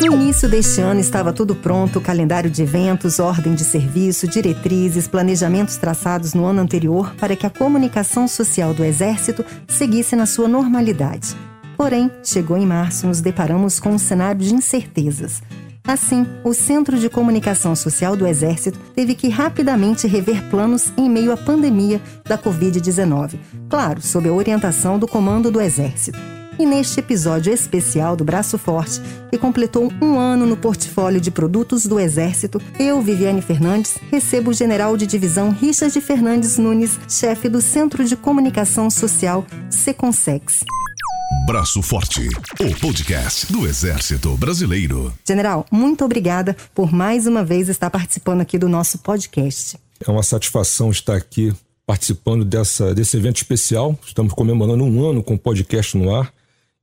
[0.00, 5.76] No início deste ano estava tudo pronto: calendário de eventos, ordem de serviço, diretrizes, planejamentos
[5.76, 11.36] traçados no ano anterior para que a comunicação social do Exército seguisse na sua normalidade.
[11.76, 15.42] Porém, chegou em março, nos deparamos com um cenário de incertezas.
[15.84, 21.32] Assim, o Centro de Comunicação Social do Exército teve que rapidamente rever planos em meio
[21.32, 26.37] à pandemia da Covid-19, claro, sob a orientação do Comando do Exército.
[26.58, 31.86] E neste episódio especial do Braço Forte, que completou um ano no portfólio de produtos
[31.86, 37.60] do Exército, eu, Viviane Fernandes, recebo o general de divisão Richard Fernandes Nunes, chefe do
[37.60, 40.64] Centro de Comunicação Social Seconsex.
[41.46, 42.28] Braço Forte,
[42.60, 45.14] o podcast do Exército Brasileiro.
[45.24, 49.78] General, muito obrigada por mais uma vez estar participando aqui do nosso podcast.
[50.04, 51.54] É uma satisfação estar aqui
[51.86, 53.96] participando dessa, desse evento especial.
[54.04, 56.32] Estamos comemorando um ano com o podcast no ar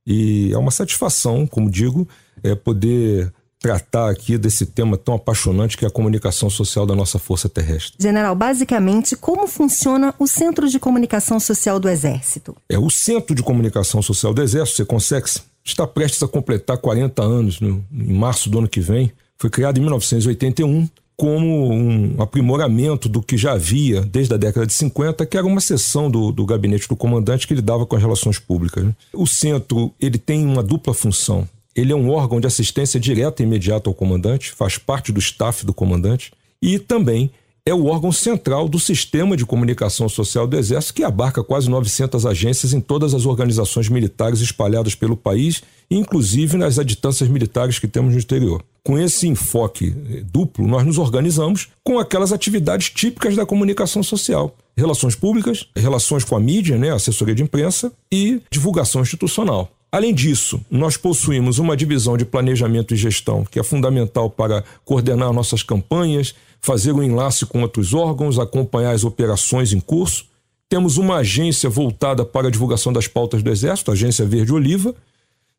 [0.06, 2.08] e é uma satisfação, como digo,
[2.42, 7.18] é poder tratar aqui desse tema tão apaixonante que é a comunicação social da nossa
[7.18, 7.96] Força Terrestre.
[7.98, 12.54] General, basicamente, como funciona o Centro de Comunicação Social do Exército?
[12.68, 17.60] É o Centro de Comunicação Social do Exército, Seconsex, está prestes a completar 40 anos,
[17.60, 19.10] no, em março do ano que vem.
[19.38, 24.74] Foi criado em 1981 como um aprimoramento do que já havia desde a década de
[24.74, 28.38] 50, que era uma seção do, do gabinete do comandante que lidava com as relações
[28.38, 28.84] públicas.
[28.84, 28.94] Né?
[29.14, 31.48] O centro ele tem uma dupla função.
[31.74, 35.64] Ele é um órgão de assistência direta e imediata ao comandante, faz parte do staff
[35.64, 37.30] do comandante e também
[37.66, 42.24] é o órgão central do sistema de comunicação social do Exército, que abarca quase 900
[42.24, 48.12] agências em todas as organizações militares espalhadas pelo país, inclusive nas aditâncias militares que temos
[48.12, 48.62] no exterior.
[48.84, 54.54] Com esse enfoque eh, duplo, nós nos organizamos com aquelas atividades típicas da comunicação social.
[54.76, 59.72] Relações públicas, relações com a mídia, né, assessoria de imprensa e divulgação institucional.
[59.90, 65.32] Além disso, nós possuímos uma divisão de planejamento e gestão que é fundamental para coordenar
[65.32, 70.26] nossas campanhas, fazer o um enlace com outros órgãos, acompanhar as operações em curso.
[70.68, 74.94] Temos uma agência voltada para a divulgação das pautas do Exército, a Agência Verde Oliva.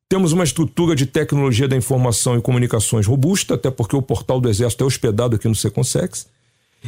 [0.09, 4.49] Temos uma estrutura de tecnologia da informação e comunicações robusta, até porque o portal do
[4.49, 6.27] Exército é hospedado aqui no Seconsex.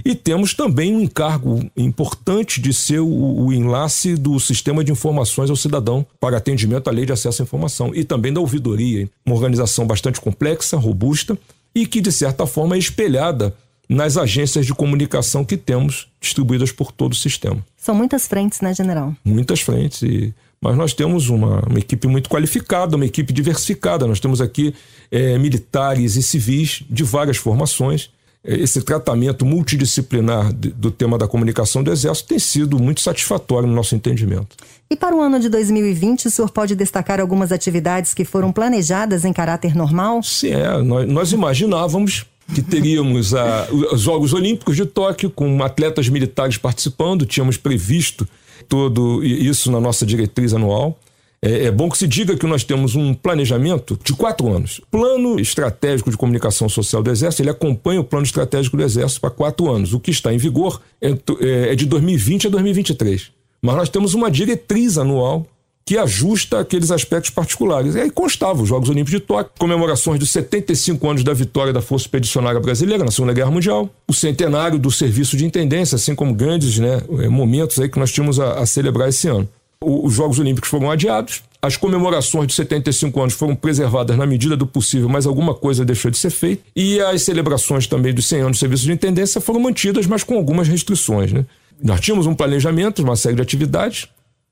[0.05, 5.49] E temos também um encargo importante de ser o, o, enlace do sistema de informações
[5.49, 9.35] ao cidadão para atendimento à lei de acesso à informação e também da ouvidoria, uma
[9.35, 11.37] organização bastante complexa, robusta
[11.73, 13.53] e que, de certa forma, é espelhada
[13.89, 17.65] nas agências de comunicação que temos distribuídas por todo o sistema.
[17.75, 19.15] São muitas frentes, né, general?
[19.25, 20.03] Muitas frentes.
[20.03, 20.33] E...
[20.61, 24.05] Mas nós temos uma, uma, equipe muito qualificada, uma equipe diversificada.
[24.05, 24.75] Nós temos aqui
[25.09, 28.11] é, militares e civis de várias formações
[28.43, 33.95] esse tratamento multidisciplinar do tema da comunicação do Exército tem sido muito satisfatório no nosso
[33.95, 34.55] entendimento.
[34.89, 39.25] E para o ano de 2020, o senhor pode destacar algumas atividades que foram planejadas
[39.25, 40.23] em caráter normal?
[40.23, 46.09] Sim, é, nós, nós imaginávamos que teríamos a, os Jogos Olímpicos de Tóquio, com atletas
[46.09, 48.27] militares participando, tínhamos previsto
[48.67, 50.97] todo isso na nossa diretriz anual.
[51.41, 54.81] É, é, bom que se diga que nós temos um planejamento de quatro anos.
[54.91, 59.29] Plano estratégico de comunicação social do Exército, ele acompanha o plano estratégico do Exército para
[59.29, 59.93] quatro anos.
[59.93, 63.31] O que está em vigor é, é, de 2020 a 2023.
[63.61, 65.47] Mas nós temos uma diretriz anual
[65.89, 67.95] que ajusta aqueles aspectos particulares.
[67.95, 71.81] E aí constava os Jogos Olímpicos de Tóquio, comemorações dos 75 anos da vitória da
[71.81, 76.31] Força Expedicionária Brasileira na Segunda Guerra Mundial, o centenário do Serviço de Intendência, assim como
[76.31, 79.49] grandes né, momentos aí que nós tínhamos a, a celebrar esse ano
[79.81, 84.67] os Jogos Olímpicos foram adiados, as comemorações de 75 anos foram preservadas na medida do
[84.67, 88.51] possível, mas alguma coisa deixou de ser feita, e as celebrações também dos 100 anos
[88.57, 91.31] de serviço de intendência foram mantidas, mas com algumas restrições.
[91.31, 91.45] Né?
[91.81, 94.09] Nós tínhamos um planejamento, uma série de atividades,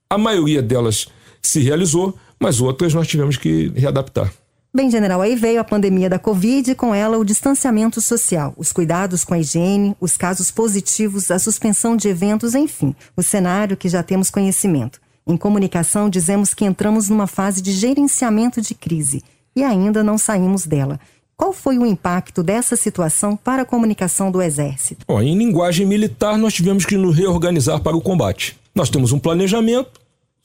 [0.10, 1.08] a maioria delas
[1.48, 4.32] se realizou, mas outras nós tivemos que readaptar.
[4.74, 8.72] Bem, general, aí veio a pandemia da Covid e com ela o distanciamento social, os
[8.72, 13.90] cuidados com a higiene, os casos positivos, a suspensão de eventos, enfim, o cenário que
[13.90, 15.00] já temos conhecimento.
[15.26, 19.24] Em comunicação, dizemos que entramos numa fase de gerenciamento de crise
[19.56, 21.00] e ainda não saímos dela.
[21.36, 25.06] Qual foi o impacto dessa situação para a comunicação do Exército?
[25.08, 28.58] Bom, em linguagem militar, nós tivemos que nos reorganizar para o combate.
[28.74, 30.00] Nós temos um planejamento,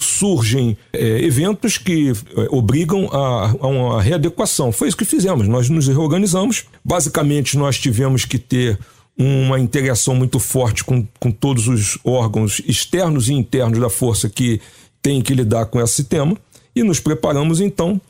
[0.05, 4.73] surgem é, eventos que é, obrigam a, a, uma readequação.
[4.73, 5.49] Foi isso que fizemos.
[5.49, 6.65] Nós nos reorganizamos.
[6.85, 8.79] Basicamente, nós tivemos que ter
[9.17, 14.61] uma integração muito forte com, com todos os órgãos externos e internos da força que
[15.03, 16.37] têm que lidar com esse tema
[16.75, 18.01] e nos preparamos então,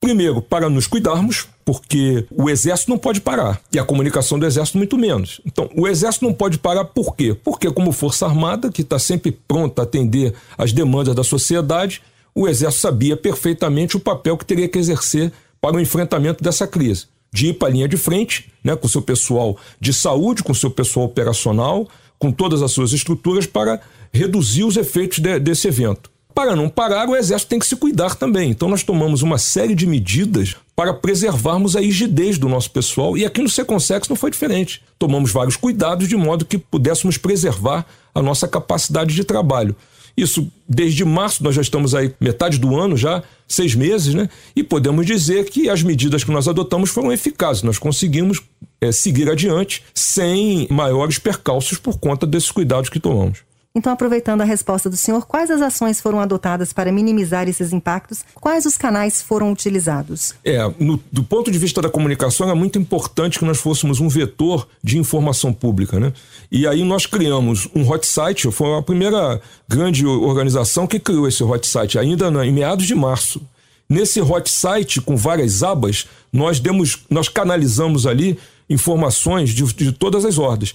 [0.00, 4.78] primeiro, para nos cuidarmos, porque o exército não pode parar e a comunicação do exército
[4.78, 5.40] muito menos.
[5.44, 7.36] Então, o exército não pode parar por quê?
[7.44, 12.00] Porque, como força armada, que está sempre pronta a atender às demandas da sociedade,
[12.34, 15.30] o exército sabia perfeitamente o papel que teria que exercer
[15.60, 17.06] para o enfrentamento dessa crise.
[17.32, 20.70] De ir para a linha de frente, né, com seu pessoal de saúde, com seu
[20.70, 21.86] pessoal operacional,
[22.18, 23.80] com todas as suas estruturas para
[24.12, 26.09] reduzir os efeitos de, desse evento.
[26.34, 28.50] Para não parar, o Exército tem que se cuidar também.
[28.50, 33.24] Então, nós tomamos uma série de medidas para preservarmos a rigidez do nosso pessoal e
[33.24, 34.80] aqui no Seconsex não foi diferente.
[34.98, 37.84] Tomamos vários cuidados de modo que pudéssemos preservar
[38.14, 39.76] a nossa capacidade de trabalho.
[40.16, 44.28] Isso desde março, nós já estamos aí metade do ano já, seis meses, né?
[44.54, 47.62] E podemos dizer que as medidas que nós adotamos foram eficazes.
[47.62, 48.40] Nós conseguimos
[48.80, 53.49] é, seguir adiante sem maiores percalços por conta desses cuidados que tomamos.
[53.72, 58.24] Então, aproveitando a resposta do senhor, quais as ações foram adotadas para minimizar esses impactos?
[58.34, 60.34] Quais os canais foram utilizados?
[60.44, 64.08] É, no, do ponto de vista da comunicação, é muito importante que nós fôssemos um
[64.08, 66.12] vetor de informação pública, né?
[66.50, 71.44] E aí nós criamos um hot site, foi a primeira grande organização que criou esse
[71.44, 73.40] hot site, ainda na, em meados de março.
[73.88, 78.36] Nesse hot site, com várias abas, nós demos, nós canalizamos ali
[78.68, 80.74] informações de, de todas as ordens.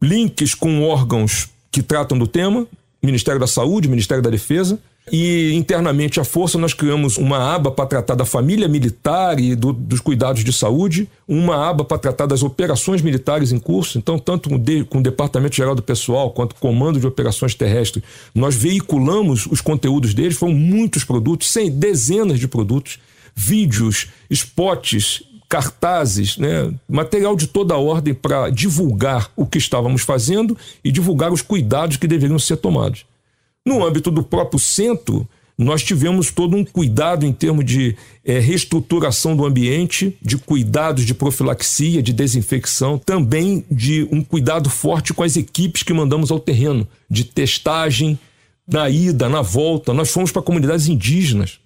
[0.00, 2.66] Links com órgãos que tratam do tema,
[3.02, 4.78] Ministério da Saúde, Ministério da Defesa.
[5.10, 9.72] E internamente a Força nós criamos uma aba para tratar da família militar e do,
[9.72, 13.96] dos cuidados de saúde, uma aba para tratar das operações militares em curso.
[13.96, 17.54] Então, tanto com, de, com o Departamento Geral do Pessoal quanto o Comando de Operações
[17.54, 18.04] Terrestres,
[18.34, 20.36] nós veiculamos os conteúdos deles.
[20.36, 22.98] Foram muitos produtos, sem dezenas de produtos,
[23.34, 30.56] vídeos, spots, cartazes, né, material de toda a ordem para divulgar o que estávamos fazendo
[30.84, 33.06] e divulgar os cuidados que deveriam ser tomados.
[33.64, 39.34] No âmbito do próprio centro, nós tivemos todo um cuidado em termos de é, reestruturação
[39.34, 45.36] do ambiente, de cuidados de profilaxia, de desinfecção, também de um cuidado forte com as
[45.36, 48.18] equipes que mandamos ao terreno, de testagem,
[48.66, 49.92] na ida, na volta.
[49.94, 51.58] Nós fomos para comunidades indígenas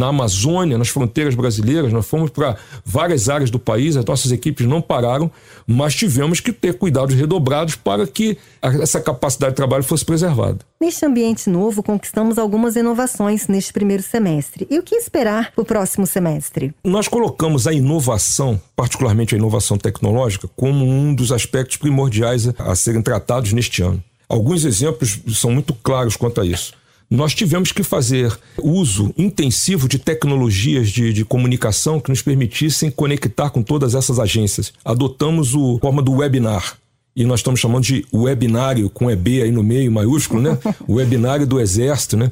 [0.00, 4.66] na Amazônia, nas fronteiras brasileiras, nós fomos para várias áreas do país, as nossas equipes
[4.66, 5.30] não pararam,
[5.66, 10.60] mas tivemos que ter cuidados redobrados para que essa capacidade de trabalho fosse preservada.
[10.80, 14.66] Neste ambiente novo, conquistamos algumas inovações neste primeiro semestre.
[14.70, 16.72] E o que esperar para o próximo semestre?
[16.82, 23.02] Nós colocamos a inovação, particularmente a inovação tecnológica, como um dos aspectos primordiais a serem
[23.02, 24.02] tratados neste ano.
[24.26, 26.79] Alguns exemplos são muito claros quanto a isso
[27.10, 33.50] nós tivemos que fazer uso intensivo de tecnologias de, de, comunicação que nos permitissem conectar
[33.50, 34.72] com todas essas agências.
[34.84, 36.78] Adotamos a forma do webinar.
[37.16, 40.56] E nós estamos chamando de webinário, com EB aí no meio, maiúsculo, né?
[40.86, 42.30] O webinário do Exército, né?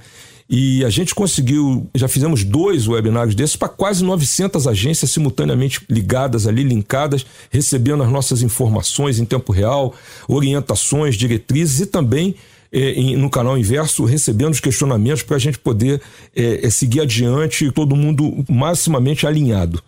[0.48, 6.46] E a gente conseguiu, já fizemos dois webinários desses para quase 900 agências simultaneamente ligadas
[6.46, 9.92] ali, linkadas, recebendo as nossas informações em tempo real,
[10.26, 12.34] orientações, diretrizes e também
[12.72, 16.00] é, em, no canal inverso recebendo os questionamentos para a gente poder
[16.34, 19.82] é, é, seguir adiante, todo mundo maximamente alinhado.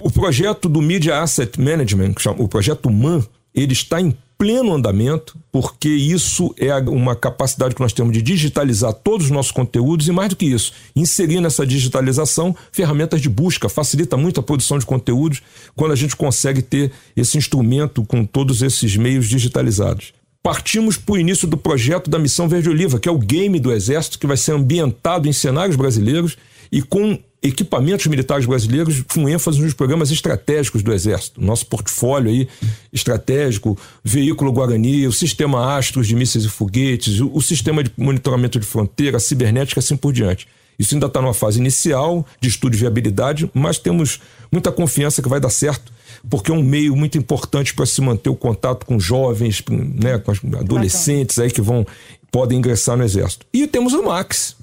[0.00, 5.88] O projeto do Media Asset Management, o projeto MAN, ele está em pleno andamento, porque
[5.88, 10.28] isso é uma capacidade que nós temos de digitalizar todos os nossos conteúdos e, mais
[10.28, 13.68] do que isso, inserir nessa digitalização ferramentas de busca.
[13.68, 15.42] Facilita muito a produção de conteúdos
[15.74, 21.18] quando a gente consegue ter esse instrumento com todos esses meios digitalizados partimos para o
[21.18, 24.36] início do projeto da Missão Verde Oliva, que é o game do Exército, que vai
[24.36, 26.36] ser ambientado em cenários brasileiros
[26.70, 31.40] e com equipamentos militares brasileiros com ênfase nos programas estratégicos do Exército.
[31.40, 32.48] Nosso portfólio aí
[32.92, 38.58] estratégico, veículo Guarani, o sistema Astros de mísseis e foguetes, o, o sistema de monitoramento
[38.58, 40.48] de fronteira, cibernética, assim por diante.
[40.78, 44.20] Isso ainda está numa fase inicial de estudo de viabilidade, mas temos
[44.50, 45.92] muita confiança que vai dar certo
[46.28, 50.32] porque é um meio muito importante para se manter o contato com jovens, né, com
[50.56, 51.86] adolescentes aí que vão
[52.30, 53.46] podem ingressar no exército.
[53.52, 54.56] E temos o Max,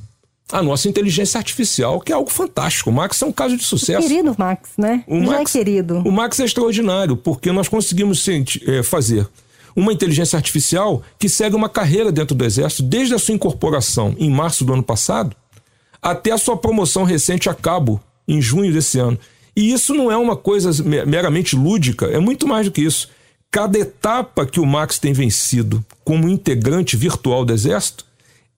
[0.51, 2.89] a nossa inteligência artificial, que é algo fantástico.
[2.89, 4.07] O Max é um caso de sucesso.
[4.07, 5.03] Querido Max, né?
[5.07, 5.97] O Já Max, é querido.
[6.05, 9.27] O Max é extraordinário, porque nós conseguimos é, fazer
[9.75, 14.29] uma inteligência artificial que segue uma carreira dentro do Exército, desde a sua incorporação em
[14.29, 15.35] março do ano passado,
[16.01, 19.19] até a sua promoção recente a cabo, em junho desse ano.
[19.55, 23.09] E isso não é uma coisa meramente lúdica, é muito mais do que isso.
[23.50, 28.05] Cada etapa que o Max tem vencido como integrante virtual do Exército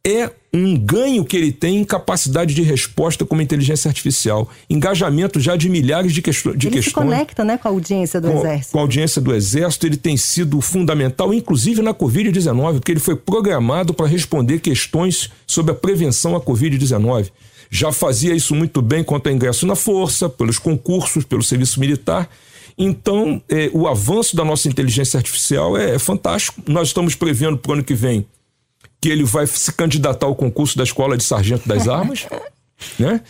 [0.04, 5.56] é um ganho que ele tem em capacidade de resposta como inteligência artificial, engajamento já
[5.56, 6.56] de milhares de, questões.
[6.56, 6.86] ele questões.
[6.86, 8.72] se conecta né, com a audiência do com, Exército.
[8.72, 13.16] Com a audiência do Exército, ele tem sido fundamental, inclusive na Covid-19, porque ele foi
[13.16, 17.30] programado para responder questões sobre a prevenção à Covid-19
[17.70, 22.30] já fazia isso muito bem quanto ao ingresso na força, pelos concursos, pelo serviço militar.
[22.78, 26.62] Então, é, o avanço da nossa inteligência artificial é, é fantástico.
[26.68, 28.26] Nós estamos prevendo para o ano que vem
[29.00, 32.26] que ele vai se candidatar ao concurso da Escola de Sargento das Armas.
[33.00, 33.22] Né?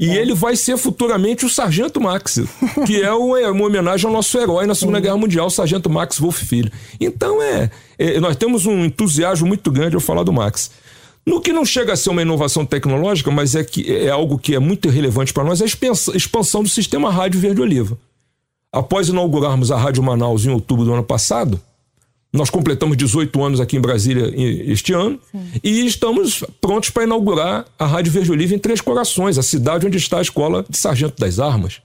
[0.00, 2.40] E ele vai ser futuramente o Sargento Max,
[2.84, 6.18] que é uma, uma homenagem ao nosso herói na Segunda Guerra Mundial, o Sargento Max
[6.18, 6.72] Wolf Filho.
[7.00, 10.72] Então é, é, nós temos um entusiasmo muito grande ao falar do Max.
[11.26, 14.54] No que não chega a ser uma inovação tecnológica, mas é, que, é algo que
[14.54, 17.98] é muito relevante para nós, é a expansão do sistema rádio Verde Oliva.
[18.72, 21.60] Após inaugurarmos a Rádio Manaus em outubro do ano passado,
[22.32, 24.32] nós completamos 18 anos aqui em Brasília
[24.70, 25.60] este ano Sim.
[25.64, 29.96] e estamos prontos para inaugurar a Rádio Verde Oliva em Três Corações, a cidade onde
[29.96, 31.80] está a escola de Sargento das Armas.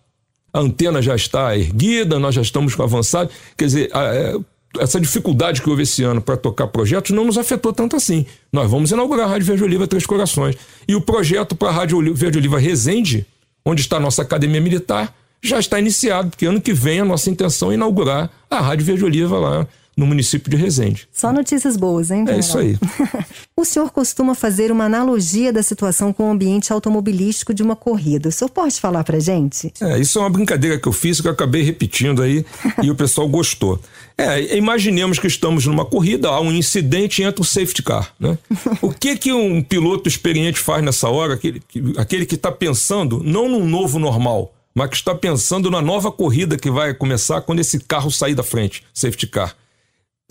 [0.54, 3.34] A antena já está erguida, nós já estamos avançados.
[3.58, 4.38] Quer dizer, é,
[4.80, 8.26] essa dificuldade que houve esse ano para tocar projetos não nos afetou tanto assim.
[8.52, 10.56] Nós vamos inaugurar a Rádio Verde Oliva Três Corações.
[10.88, 13.26] E o projeto para a Rádio Verde Oliva Resende,
[13.66, 15.14] onde está a nossa academia militar,
[15.44, 19.04] já está iniciado, porque ano que vem a nossa intenção é inaugurar a Rádio Verde
[19.04, 21.08] Oliva lá no município de Resende.
[21.12, 22.26] Só notícias boas, hein?
[22.28, 22.78] É isso aí.
[23.56, 28.30] o senhor costuma fazer uma analogia da situação com o ambiente automobilístico de uma corrida.
[28.30, 29.72] O senhor pode falar pra gente?
[29.82, 32.46] É, isso é uma brincadeira que eu fiz que eu acabei repetindo aí
[32.82, 33.80] e o pessoal gostou.
[34.18, 38.38] É, imaginemos que estamos numa corrida, há um incidente e entra o safety car, né?
[38.82, 41.34] O que que um piloto experiente faz nessa hora?
[41.34, 41.62] Aquele,
[41.98, 46.58] aquele que está pensando não num novo normal, mas que está pensando na nova corrida
[46.58, 49.56] que vai começar quando esse carro sair da frente, safety car.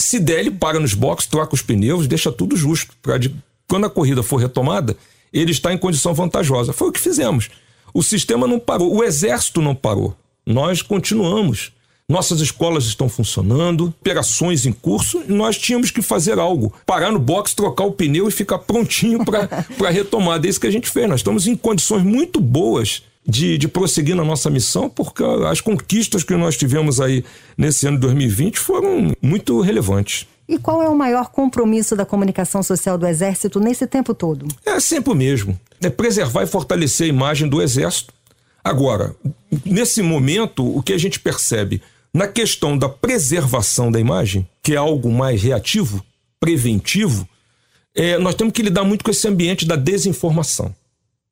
[0.00, 2.94] Se der, ele para nos boxes, troca os pneus, deixa tudo justo.
[3.18, 3.34] De,
[3.68, 4.96] quando a corrida for retomada,
[5.32, 6.72] ele está em condição vantajosa.
[6.72, 7.50] Foi o que fizemos.
[7.92, 10.16] O sistema não parou, o exército não parou.
[10.46, 11.72] Nós continuamos.
[12.08, 16.74] Nossas escolas estão funcionando, operações em curso, e nós tínhamos que fazer algo.
[16.84, 19.48] Parar no box, trocar o pneu e ficar prontinho para
[19.86, 20.46] a retomada.
[20.46, 21.08] É isso que a gente fez.
[21.08, 26.24] Nós estamos em condições muito boas de, de prosseguir na nossa missão, porque as conquistas
[26.24, 27.24] que nós tivemos aí
[27.56, 30.26] nesse ano de 2020 foram muito relevantes.
[30.48, 34.48] E qual é o maior compromisso da comunicação social do Exército nesse tempo todo?
[34.66, 38.12] É sempre o mesmo: é preservar e fortalecer a imagem do Exército.
[38.62, 39.14] Agora,
[39.64, 41.80] nesse momento, o que a gente percebe
[42.12, 46.04] na questão da preservação da imagem, que é algo mais reativo,
[46.40, 47.28] preventivo,
[47.94, 50.74] é, nós temos que lidar muito com esse ambiente da desinformação.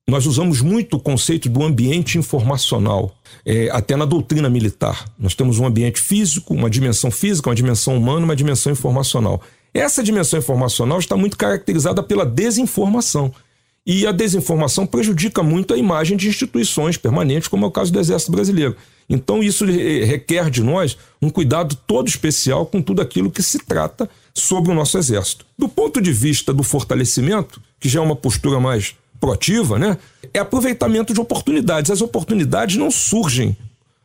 [0.08, 5.04] Nós usamos muito o conceito do ambiente informacional, é, até na doutrina militar.
[5.18, 9.42] Nós temos um ambiente físico, uma dimensão física, uma dimensão humana, uma dimensão informacional.
[9.74, 13.30] Essa dimensão informacional está muito caracterizada pela desinformação.
[13.84, 18.00] E a desinformação prejudica muito a imagem de instituições permanentes, como é o caso do
[18.00, 18.76] Exército Brasileiro.
[19.10, 24.08] Então, isso requer de nós um cuidado todo especial com tudo aquilo que se trata
[24.32, 25.44] sobre o nosso Exército.
[25.58, 29.98] Do ponto de vista do fortalecimento, que já é uma postura mais proativa, né?
[30.32, 31.90] É aproveitamento de oportunidades.
[31.90, 33.56] As oportunidades não surgem,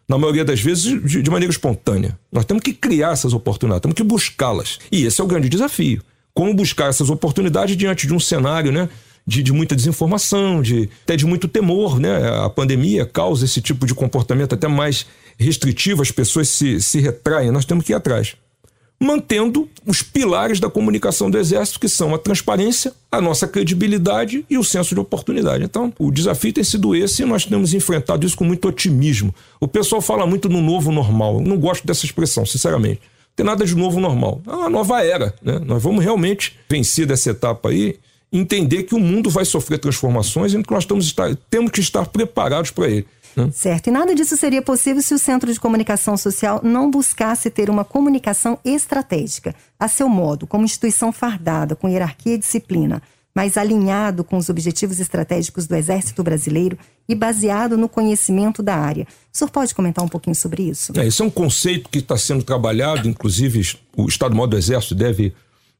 [0.07, 2.17] na maioria das vezes, de, de maneira espontânea.
[2.31, 4.79] Nós temos que criar essas oportunidades, temos que buscá-las.
[4.91, 6.01] E esse é o grande desafio.
[6.33, 8.89] Como buscar essas oportunidades diante de um cenário, né?
[9.25, 12.43] De, de, muita desinformação, de, até de muito temor, né?
[12.43, 15.05] A pandemia causa esse tipo de comportamento até mais
[15.37, 18.35] restritivo, as pessoas se, se retraem, nós temos que ir atrás
[19.03, 24.57] mantendo os pilares da comunicação do Exército, que são a transparência, a nossa credibilidade e
[24.57, 25.63] o senso de oportunidade.
[25.63, 29.33] Então, o desafio tem sido esse e nós temos enfrentado isso com muito otimismo.
[29.59, 31.35] O pessoal fala muito no novo normal.
[31.35, 33.01] Eu não gosto dessa expressão, sinceramente.
[33.01, 34.41] Não tem nada de novo normal.
[34.47, 35.33] É uma nova era.
[35.41, 35.59] Né?
[35.65, 37.97] Nós vamos realmente vencer dessa etapa aí
[38.31, 42.71] entender que o mundo vai sofrer transformações e que nós estar, temos que estar preparados
[42.71, 43.05] para ele.
[43.35, 43.49] Né?
[43.51, 43.87] Certo.
[43.87, 47.83] E nada disso seria possível se o Centro de Comunicação Social não buscasse ter uma
[47.83, 53.01] comunicação estratégica, a seu modo, como instituição fardada, com hierarquia e disciplina,
[53.35, 56.77] mas alinhado com os objetivos estratégicos do Exército Brasileiro
[57.09, 59.07] e baseado no conhecimento da área.
[59.33, 60.93] O senhor pode comentar um pouquinho sobre isso?
[60.97, 65.33] É, isso é um conceito que está sendo trabalhado, inclusive o Estado-Maior do Exército deve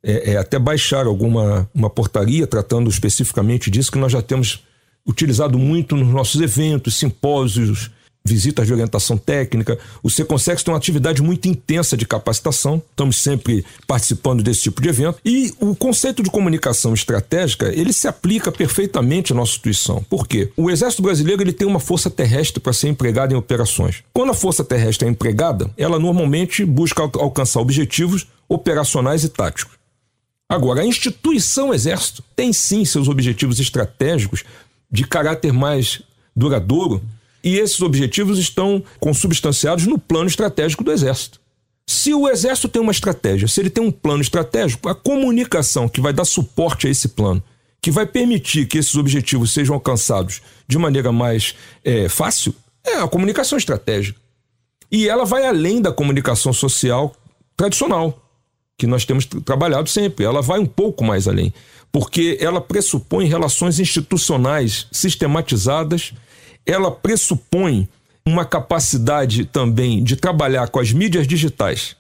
[0.03, 4.63] é, é, até baixar alguma uma portaria tratando especificamente disso, que nós já temos
[5.05, 7.91] utilizado muito nos nossos eventos, simpósios,
[8.25, 9.77] visitas de orientação técnica.
[10.01, 14.89] O Seconsex tem uma atividade muito intensa de capacitação, estamos sempre participando desse tipo de
[14.89, 15.19] evento.
[15.25, 20.03] E o conceito de comunicação estratégica, ele se aplica perfeitamente à nossa instituição.
[20.09, 20.51] Por quê?
[20.55, 24.03] O Exército Brasileiro ele tem uma força terrestre para ser empregada em operações.
[24.13, 29.73] Quando a força terrestre é empregada, ela normalmente busca alcançar objetivos operacionais e táticos.
[30.47, 34.43] Agora, a instituição Exército tem sim seus objetivos estratégicos
[34.93, 36.03] de caráter mais
[36.35, 37.01] duradouro,
[37.43, 41.41] e esses objetivos estão consubstanciados no plano estratégico do Exército.
[41.85, 45.99] Se o Exército tem uma estratégia, se ele tem um plano estratégico, a comunicação que
[45.99, 47.43] vai dar suporte a esse plano,
[47.81, 53.07] que vai permitir que esses objetivos sejam alcançados de maneira mais é, fácil, é a
[53.07, 54.17] comunicação estratégica.
[54.89, 57.13] E ela vai além da comunicação social
[57.57, 58.22] tradicional.
[58.77, 60.25] Que nós temos trabalhado sempre.
[60.25, 61.53] Ela vai um pouco mais além,
[61.91, 66.13] porque ela pressupõe relações institucionais sistematizadas,
[66.65, 67.87] ela pressupõe
[68.25, 71.95] uma capacidade também de trabalhar com as mídias digitais,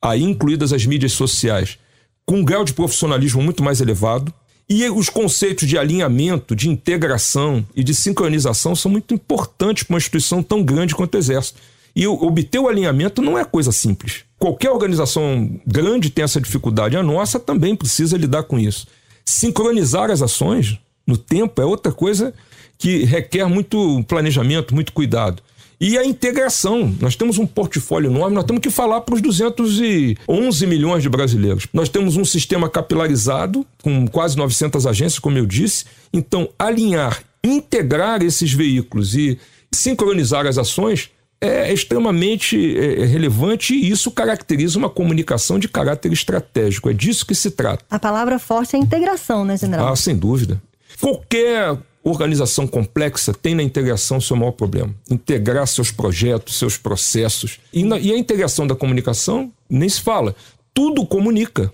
[0.00, 1.78] aí incluídas as mídias sociais,
[2.26, 4.32] com um grau de profissionalismo muito mais elevado.
[4.68, 9.98] E os conceitos de alinhamento, de integração e de sincronização são muito importantes para uma
[9.98, 11.60] instituição tão grande quanto o Exército.
[11.94, 14.24] E obter o alinhamento não é coisa simples.
[14.38, 16.96] Qualquer organização grande tem essa dificuldade.
[16.96, 18.86] A nossa também precisa lidar com isso.
[19.24, 22.32] Sincronizar as ações no tempo é outra coisa
[22.78, 25.42] que requer muito planejamento, muito cuidado.
[25.80, 26.94] E a integração.
[27.00, 31.66] Nós temos um portfólio enorme, nós temos que falar para os 211 milhões de brasileiros.
[31.72, 35.84] Nós temos um sistema capilarizado, com quase 900 agências, como eu disse.
[36.12, 39.38] Então, alinhar, integrar esses veículos e
[39.72, 41.10] sincronizar as ações
[41.42, 46.88] é extremamente é, é, relevante e isso caracteriza uma comunicação de caráter estratégico.
[46.88, 47.84] É disso que se trata.
[47.90, 49.92] A palavra forte é integração, né, general?
[49.92, 50.62] Ah, sem dúvida.
[51.00, 54.94] Qualquer organização complexa tem na integração seu maior problema.
[55.10, 57.58] Integrar seus projetos, seus processos.
[57.72, 60.36] E, na, e a integração da comunicação, nem se fala.
[60.72, 61.72] Tudo comunica.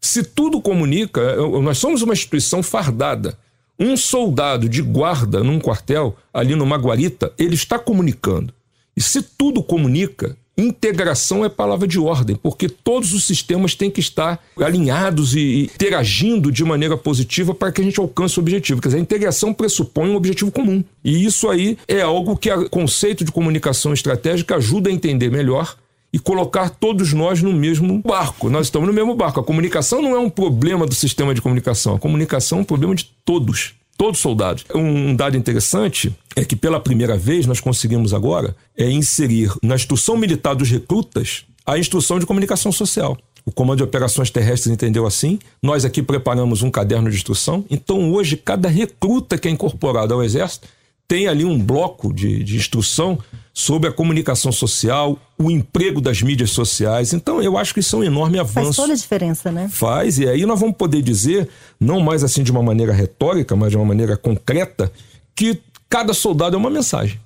[0.00, 3.38] Se tudo comunica, nós somos uma instituição fardada.
[3.78, 8.52] Um soldado de guarda num quartel, ali numa guarita, ele está comunicando.
[8.98, 14.00] E se tudo comunica, integração é palavra de ordem, porque todos os sistemas têm que
[14.00, 18.80] estar alinhados e interagindo de maneira positiva para que a gente alcance o objetivo.
[18.80, 20.82] Quer dizer, a integração pressupõe um objetivo comum.
[21.04, 25.76] E isso aí é algo que o conceito de comunicação estratégica ajuda a entender melhor
[26.12, 28.50] e colocar todos nós no mesmo barco.
[28.50, 29.38] Nós estamos no mesmo barco.
[29.38, 32.96] A comunicação não é um problema do sistema de comunicação, a comunicação é um problema
[32.96, 34.64] de todos todos soldados.
[34.72, 40.16] Um dado interessante é que pela primeira vez nós conseguimos agora é inserir na instrução
[40.16, 43.18] militar dos recrutas a instrução de comunicação social.
[43.44, 45.38] O Comando de Operações Terrestres entendeu assim.
[45.62, 47.64] Nós aqui preparamos um caderno de instrução.
[47.70, 50.68] Então, hoje, cada recruta que é incorporado ao Exército
[51.08, 53.18] tem ali um bloco de, de instrução
[53.54, 57.14] sobre a comunicação social, o emprego das mídias sociais.
[57.14, 58.66] Então, eu acho que isso é um enorme avanço.
[58.66, 59.68] Faz toda a diferença, né?
[59.68, 61.48] Faz, e aí nós vamos poder dizer,
[61.80, 64.92] não mais assim de uma maneira retórica, mas de uma maneira concreta,
[65.34, 67.18] que cada soldado é uma mensagem.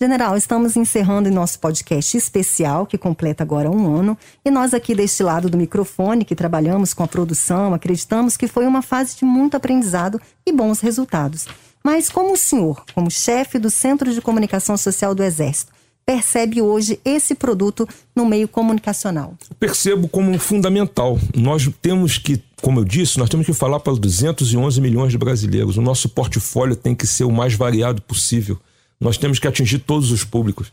[0.00, 5.22] General, estamos encerrando nosso podcast especial, que completa agora um ano, e nós aqui deste
[5.22, 9.56] lado do microfone, que trabalhamos com a produção, acreditamos que foi uma fase de muito
[9.56, 11.46] aprendizado e bons resultados.
[11.84, 15.70] Mas como o senhor, como chefe do Centro de Comunicação Social do Exército,
[16.06, 19.34] percebe hoje esse produto no meio comunicacional?
[19.60, 21.18] Percebo como fundamental.
[21.36, 25.76] Nós temos que, como eu disse, nós temos que falar para 211 milhões de brasileiros.
[25.76, 28.58] O nosso portfólio tem que ser o mais variado possível.
[28.98, 30.72] Nós temos que atingir todos os públicos.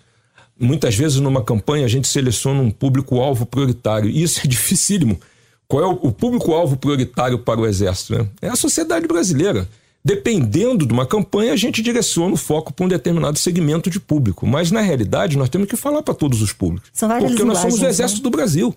[0.58, 4.10] Muitas vezes, numa campanha, a gente seleciona um público-alvo prioritário.
[4.10, 5.20] E isso é dificílimo.
[5.68, 8.18] Qual é o público-alvo prioritário para o Exército?
[8.18, 8.28] Né?
[8.42, 9.68] É a sociedade brasileira.
[10.04, 14.48] Dependendo de uma campanha, a gente direciona o foco para um determinado segmento de público.
[14.48, 16.90] Mas, na realidade, nós temos que falar para todos os públicos.
[16.92, 18.24] São várias porque nós somos o exército né?
[18.24, 18.76] do Brasil.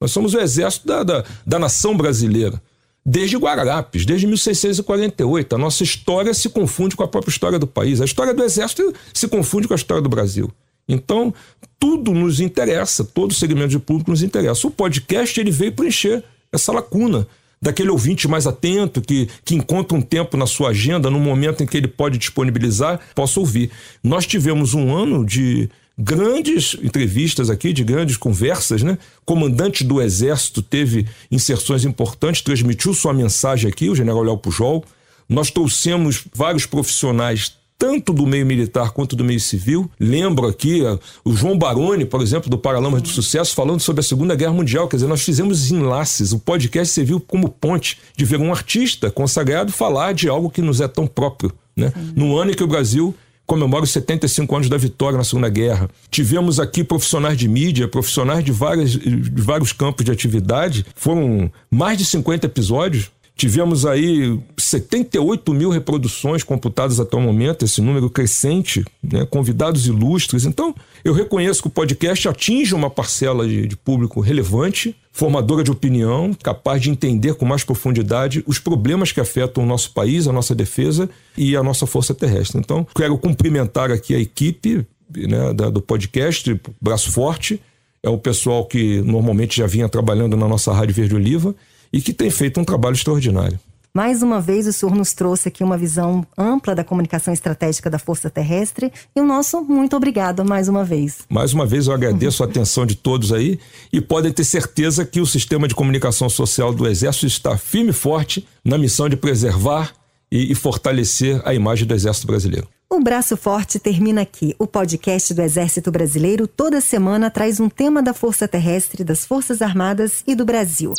[0.00, 2.60] Nós somos o exército da, da, da nação brasileira.
[3.04, 5.54] Desde Guararapes, desde 1648.
[5.54, 8.00] A nossa história se confunde com a própria história do país.
[8.00, 10.50] A história do exército se confunde com a história do Brasil.
[10.88, 11.32] Então,
[11.78, 14.66] tudo nos interessa, todo segmento de público nos interessa.
[14.66, 17.26] O podcast ele veio preencher essa lacuna
[17.60, 21.66] daquele ouvinte mais atento, que, que encontra um tempo na sua agenda, no momento em
[21.66, 23.70] que ele pode disponibilizar, possa ouvir.
[24.02, 28.98] Nós tivemos um ano de grandes entrevistas aqui, de grandes conversas, né?
[29.24, 34.84] Comandante do Exército teve inserções importantes, transmitiu sua mensagem aqui, o general Léo Pujol.
[35.28, 39.90] Nós trouxemos vários profissionais tanto do meio militar quanto do meio civil.
[39.98, 44.04] Lembro aqui uh, o João Baroni, por exemplo, do Paralamas do Sucesso, falando sobre a
[44.04, 44.88] Segunda Guerra Mundial.
[44.88, 46.32] Quer dizer, nós fizemos enlaces.
[46.32, 50.80] O podcast serviu como ponte de ver um artista consagrado falar de algo que nos
[50.80, 51.52] é tão próprio.
[51.76, 51.92] Né?
[52.14, 53.14] No ano em que o Brasil
[53.46, 55.88] comemora os 75 anos da vitória na Segunda Guerra.
[56.10, 60.84] Tivemos aqui profissionais de mídia, profissionais de, várias, de vários campos de atividade.
[60.96, 67.82] Foram mais de 50 episódios Tivemos aí 78 mil reproduções computadas até o momento, esse
[67.82, 69.26] número crescente, né?
[69.26, 70.46] convidados ilustres.
[70.46, 75.70] Então, eu reconheço que o podcast atinge uma parcela de, de, público relevante, formadora de
[75.70, 80.32] opinião, capaz de entender com mais profundidade os problemas que afetam o nosso país, a
[80.32, 82.58] nossa defesa e a nossa força terrestre.
[82.58, 87.60] Então, quero cumprimentar aqui a equipe né, da, do podcast, Braço Forte,
[88.02, 91.54] é o pessoal que normalmente já vinha trabalhando na nossa Rádio Verde Oliva
[91.96, 93.58] e que tem feito um trabalho extraordinário.
[93.94, 97.98] Mais uma vez, o senhor nos trouxe aqui uma visão ampla da comunicação estratégica da
[97.98, 101.20] Força Terrestre e o nosso muito obrigado mais uma vez.
[101.30, 103.58] Mais uma vez, eu agradeço a atenção de todos aí
[103.90, 107.94] e podem ter certeza que o sistema de comunicação social do Exército está firme e
[107.94, 109.94] forte na missão de preservar
[110.30, 112.68] e, e fortalecer a imagem do Exército Brasileiro.
[112.88, 114.54] O Braço Forte termina aqui.
[114.60, 119.60] O podcast do Exército Brasileiro toda semana traz um tema da Força Terrestre, das Forças
[119.60, 120.92] Armadas e do Brasil.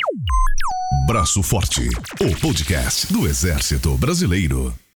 [1.08, 1.88] Braço Forte,
[2.20, 4.78] o podcast do Exército Brasileiro.